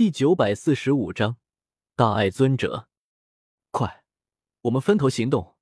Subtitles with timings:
[0.00, 1.36] 第九百四十五章
[1.94, 2.88] 大爱尊者，
[3.70, 4.02] 快，
[4.62, 5.56] 我们分头行动。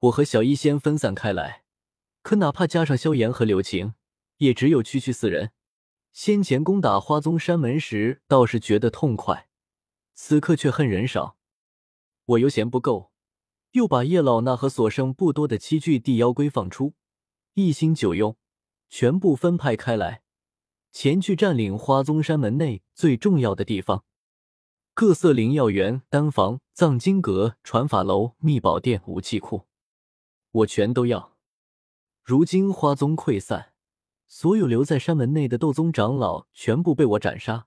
[0.00, 1.64] 我和小医仙分散开来，
[2.20, 3.94] 可哪怕加上萧炎和柳晴，
[4.36, 5.52] 也只有区区四人。
[6.12, 9.48] 先前攻打花宗山门时，倒是觉得痛快，
[10.12, 11.38] 此刻却恨人少。
[12.26, 13.10] 我犹嫌不够，
[13.70, 16.92] 又把叶老那和所剩不多的七具地妖龟放出，
[17.54, 18.36] 一心九用，
[18.90, 20.23] 全部分派开来，
[20.94, 24.04] 前去占领花宗山门内最重要的地方：
[24.94, 29.66] 各色灵药园、丹房、藏经阁、传法楼、秘宝殿、武器库，
[30.52, 31.36] 我全都要。
[32.22, 33.72] 如今花宗溃散。
[34.28, 37.66] 所有留在山门内的斗宗长老全部被我斩杀，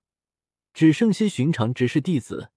[0.74, 2.50] 只剩些寻常执事弟子。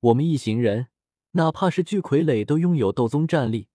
[0.00, 0.86] 我们一行人，
[1.32, 3.68] 哪怕是巨傀儡，都拥有斗宗战力，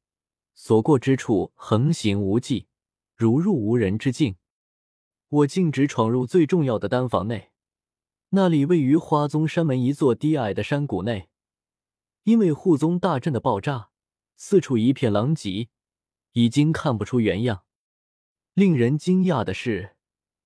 [0.56, 2.68] 所过之处横行无忌，
[3.16, 4.38] 如入无人之境。
[5.34, 7.52] 我径直闯入最重要的丹房内，
[8.30, 11.28] 那里位于花宗山门一座低矮的山谷内，
[12.26, 13.90] 因为护宗大阵的爆炸，
[14.36, 15.70] 四处一片狼藉，
[16.34, 17.64] 已经看不出原样。
[18.54, 19.96] 令人惊讶的是，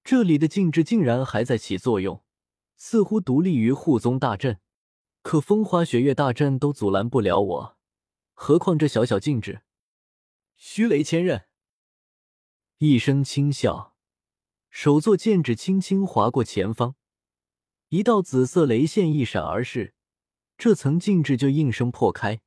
[0.06, 2.23] 这里的禁制竟然还在起作用，
[2.78, 4.62] 似乎独立于护宗大阵。
[5.22, 7.78] 可风花雪月大阵都阻拦不了我，
[8.34, 9.64] 何况这小小禁制？
[10.56, 11.47] 虚雷千刃，
[12.78, 13.97] 一声轻笑，
[14.80, 16.94] 手作剑指轻轻划过前方，
[17.89, 19.95] 一道紫色雷线一闪而逝，
[20.56, 22.42] 这层禁制就应声破开。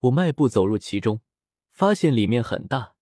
[0.00, 1.20] 我迈步走入其中，
[1.70, 2.94] 发现里面很大。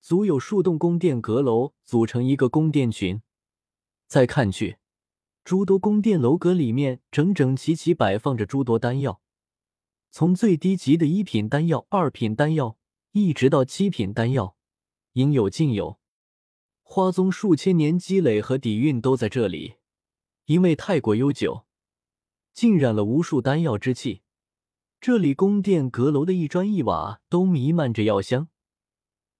[0.00, 3.20] 足有数栋宫殿阁楼组成一个宫殿群，
[4.06, 4.78] 再看去，
[5.44, 9.20] 诸多宫殿楼阁里面整整齐齐摆放着诸多丹药，
[10.10, 12.78] 从最低级的一品丹药、二品丹药，
[13.12, 14.56] 一直到七品丹药，
[15.12, 16.00] 应有尽有。
[16.88, 19.74] 花宗数千年积累和底蕴都在这里，
[20.44, 21.66] 因为太过悠久，
[22.54, 24.22] 浸染了无数丹药之气。
[25.00, 28.48] 这里宫殿阁楼的一砖一瓦都弥漫着药香。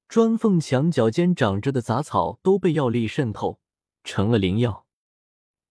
[0.09, 3.61] 砖缝墙角间长着的杂草都被药力渗透，
[4.03, 4.85] 成了灵药。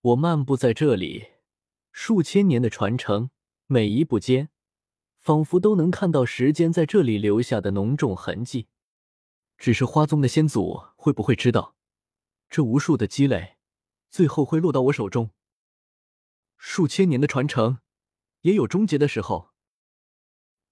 [0.01, 1.25] 我漫步在这里，
[1.91, 3.29] 数千年的传承，
[3.67, 4.49] 每一步间，
[5.19, 8.69] 仿佛都能看到时间在这里留下的浓重痕迹。
[9.57, 11.75] 只是花宗的先祖会不会知道，
[12.49, 13.57] 这无数的积累，
[14.09, 15.31] 最后会落到我手中？
[16.57, 17.79] 数千年的传承，
[18.41, 19.51] 也有终结的时候。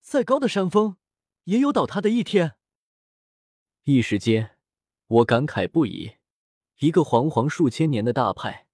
[0.02, 0.98] 再高的山峰，
[1.46, 2.56] 也有倒塌的一天。
[3.84, 4.58] 一时间，
[5.08, 6.18] 我感慨不已。
[6.80, 8.68] 一个煌煌数千年的大派，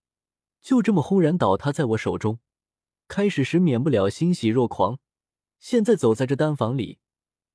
[0.61, 2.39] 就这么轰然倒塌在我手中。
[3.07, 4.99] 开始时免不了欣喜若狂，
[5.59, 6.99] 现在走在这丹房里，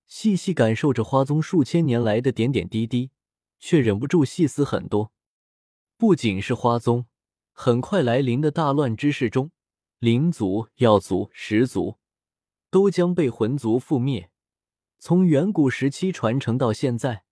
[0.07, 3.11] 细细感受着花宗数千年来的点点滴滴，
[3.59, 5.13] 却忍不住细思很多。
[5.97, 7.07] 不仅是花宗，
[7.53, 9.51] 很快来临的大乱之势中，
[9.99, 11.99] 灵族、药族、石族
[12.71, 14.31] 都将被魂族覆灭。
[14.99, 17.25] 从远古时期传承到现在。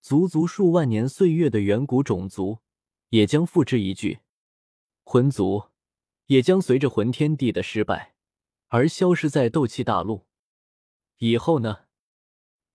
[0.00, 2.58] 足足数万年岁月的远古种族，
[3.10, 4.18] 也将付之一炬；
[5.04, 5.66] 魂族
[6.26, 8.16] 也将随着魂天地的失败
[8.66, 10.26] 而消失在斗气大陆。
[11.18, 11.82] 以后呢？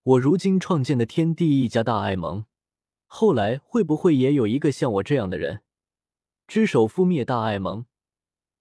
[0.08, 2.46] 我如今创建的天地一家大爱盟，
[3.08, 5.64] 后来会不会也有一个像我这样的人，
[6.48, 7.84] 只手覆灭大爱盟，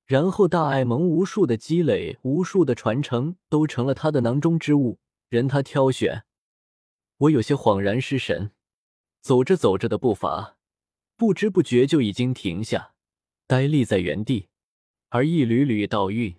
[0.06, 4.98] 然后大爱盟无数的积累、无数的传承，都成了他的囊中之物，
[5.28, 6.24] 任他挑选？
[7.18, 8.50] 我有些恍然失神。
[9.20, 10.56] 走着走着的步伐，
[11.16, 12.94] 不知不觉就已经停下，
[13.46, 14.48] 呆立在原地，
[15.10, 16.34] 而一缕缕道韵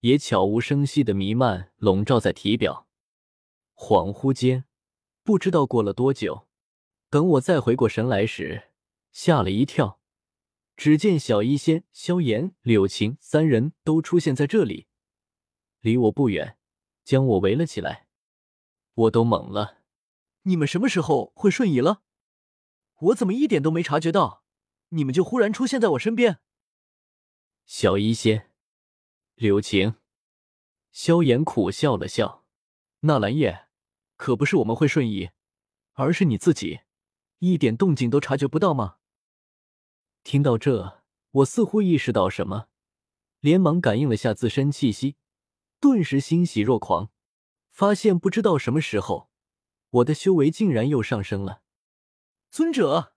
[0.00, 2.87] 也悄无声息的弥漫，笼罩在体表。
[3.78, 4.64] 恍惚间，
[5.22, 6.48] 不知道过了多久，
[7.08, 8.72] 等我再回过神来时，
[9.12, 10.00] 吓了一跳，
[10.76, 14.88] 只见小医仙、萧炎、柳晴三人都出现在这里，
[15.78, 16.58] 离我不远，
[17.04, 18.08] 将我围了起来。
[18.94, 19.78] 我都懵了，
[20.42, 22.02] 你们什么时候会瞬移了？
[22.96, 24.42] 我怎么一点都没察觉到，
[24.88, 26.40] 你们就忽然出现在我身边？
[27.64, 28.50] 小医仙、
[29.36, 29.94] 柳晴、
[30.90, 32.44] 萧炎苦笑了笑
[33.06, 33.67] ：“纳兰叶，
[34.18, 35.30] 可不是我们会瞬移，
[35.92, 36.80] 而是你自己，
[37.38, 38.96] 一点动静都察觉不到吗？”
[40.22, 42.68] 听到这，我似乎意识到什么，
[43.40, 45.16] 连忙感应了下自身气息，
[45.80, 47.10] 顿时欣喜若狂，
[47.70, 49.30] 发现不知道什么时候，
[49.90, 51.62] 我的修为竟然又上升了。
[52.50, 53.14] 尊者，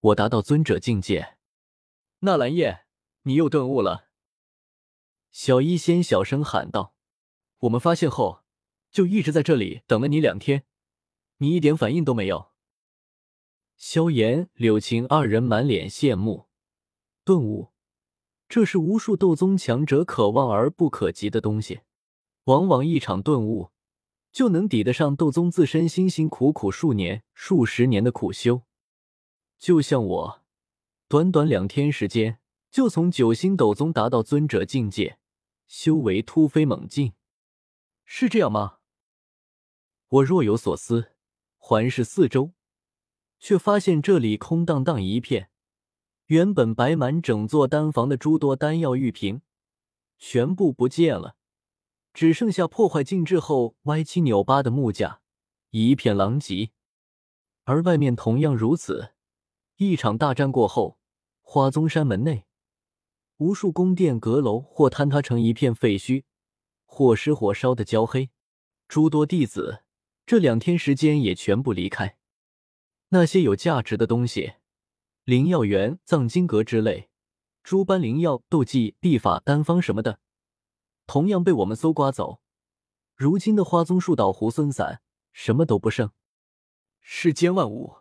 [0.00, 1.38] 我达到尊者境界。
[2.20, 2.84] 纳兰叶，
[3.22, 4.10] 你又顿悟了。
[5.30, 6.94] 小医仙小声喊道
[7.60, 8.44] ：“我们发现后，
[8.98, 10.64] 就一直在这里等了你两天，
[11.36, 12.50] 你一点反应都没有。”
[13.78, 16.48] 萧炎、柳晴二人满脸羡慕，
[17.24, 17.68] 顿悟，
[18.48, 21.82] 这是无数斗宗强者可望而不可及的东西。
[22.46, 23.70] 往往一场顿悟，
[24.32, 28.62] 就能抵得上斗宗自身辛辛苦苦数年、数十年的苦修。
[29.60, 30.42] 就像我，
[31.06, 35.20] 短短两天时间，就从九星斗宗达到尊者境界，
[35.68, 37.12] 修为突飞猛进，
[38.04, 38.77] 是这样吗？
[40.10, 41.12] 我若有所思，
[41.58, 42.52] 环视四周，
[43.38, 45.50] 却发现这里空荡荡一片。
[46.26, 49.42] 原本摆满整座丹房的诸多丹药玉瓶，
[50.16, 51.36] 全部不见了，
[52.14, 55.20] 只剩下破坏尽致后歪七扭八的木架，
[55.70, 56.70] 一片狼藉。
[57.64, 59.12] 而外面同样如此。
[59.76, 60.98] 一场大战过后，
[61.42, 62.46] 花宗山门内，
[63.36, 66.24] 无数宫殿阁楼或坍塌成一片废墟，
[66.86, 68.30] 或失火烧得焦黑。
[68.88, 69.84] 诸多弟子
[70.28, 72.18] 这两天时间也全部离开。
[73.08, 74.56] 那些有价值的东西。
[75.24, 77.08] 灵药园、藏经阁之类，
[77.62, 80.20] 诸般灵药、斗技、秘法、丹方什么的，
[81.06, 82.42] 同样被我们搜刮走。
[83.16, 85.00] 如今的花宗树倒猢狲散，
[85.32, 86.12] 什么都不剩。
[87.00, 87.96] 世间万物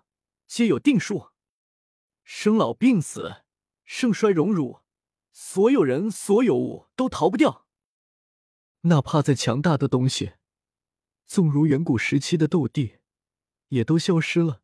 [0.45, 1.29] 皆有定数，
[2.25, 3.43] 生老病死、
[3.85, 4.81] 盛衰荣辱，
[5.31, 7.65] 所有人所有物都逃不掉。
[8.81, 10.33] 哪怕再强大的东西，
[11.27, 12.99] 纵如远古时期的斗帝，
[13.67, 14.61] 也都消失了。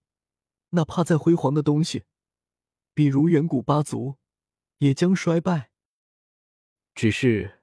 [0.69, 2.05] 哪怕再辉煌的东西。
[2.93, 4.17] 比如远古八族，
[4.77, 5.71] 也将衰败。
[6.95, 7.61] 只是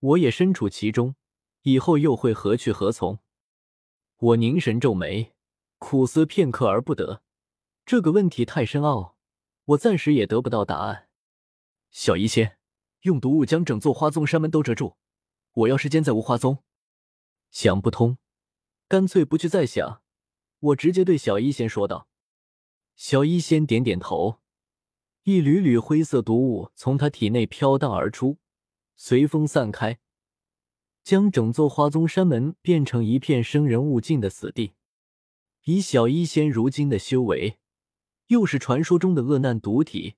[0.00, 1.14] 我也身处其中，
[1.62, 3.18] 以后又会何去何从？
[4.16, 5.34] 我凝神皱眉，
[5.78, 7.22] 苦思片刻而不得。
[7.84, 9.16] 这个问题太深奥，
[9.64, 11.08] 我暂时也得不到答案。
[11.90, 12.58] 小医仙，
[13.02, 14.96] 用毒雾将整座花宗山门都遮住。
[15.52, 16.62] 我要是间在无花宗，
[17.50, 18.18] 想不通，
[18.88, 20.02] 干脆不去再想。
[20.60, 22.08] 我直接对小医仙说道。
[22.96, 24.40] 小医仙点点头。
[25.24, 28.38] 一缕缕灰色毒雾从他体内飘荡而出，
[28.96, 29.98] 随风散开，
[31.04, 34.72] 将整座花宗山门变成一片生人勿近的死地。
[35.64, 37.58] 以小医仙如今的修为，
[38.28, 40.14] 又是传说中的恶难毒体，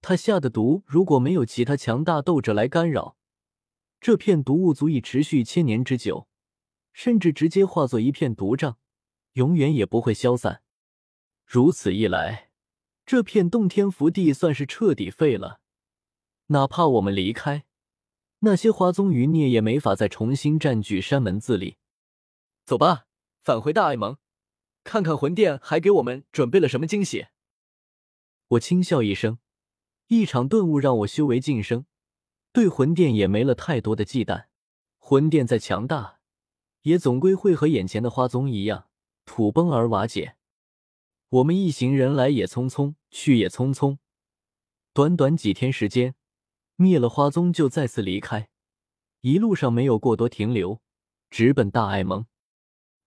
[0.00, 3.16] 他下的毒如果没有其他强大斗者来干扰，
[4.00, 6.27] 这片毒雾足以持续千年之久，
[6.92, 8.78] 甚至直接化作一片毒障，
[9.32, 10.62] 永远也不会消散。
[11.46, 12.46] 如此一来。
[13.06, 15.60] 这片洞天福地算是彻底废了，
[16.48, 17.64] 哪怕我们离开，
[18.40, 21.78] 那些花宗余孽也没法再重新占据山门自立。
[22.66, 23.06] 走吧，
[23.40, 24.18] 返回大爱盟，
[24.84, 27.28] 看看魂殿还给我们准备了什么惊喜。
[28.48, 29.38] 我轻笑一声，
[30.08, 31.86] 一场顿悟让我修为晋升，
[32.52, 34.48] 对魂殿也没了太多的忌惮。
[34.98, 36.17] 魂殿再强大，
[36.88, 38.88] 也总归会和眼前的花宗一样，
[39.26, 40.36] 土崩而瓦解。
[41.28, 43.98] 我们一行人来也匆匆，去也匆匆，
[44.94, 46.14] 短短几天时间，
[46.76, 48.48] 灭了花宗就再次离开，
[49.20, 50.80] 一路上没有过多停留，
[51.28, 52.24] 直奔大爱盟。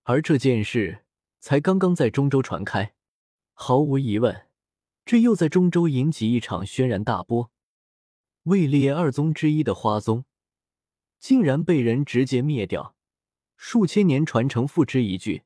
[0.04, 1.04] 而这件事
[1.40, 2.94] 才刚刚在中州传开，
[3.54, 4.46] 毫无疑问，
[5.04, 7.50] 这又在中州引起一场轩然大波。
[8.44, 10.26] 位列二宗之一的花宗，
[11.20, 12.96] 竟然被人直接灭掉，
[13.64, 15.44] 数千年传承付之一炬。